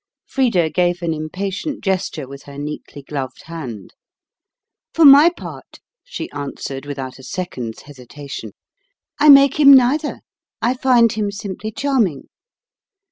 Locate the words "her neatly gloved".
2.45-3.43